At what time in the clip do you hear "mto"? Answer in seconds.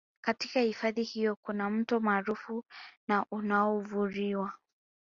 1.69-1.99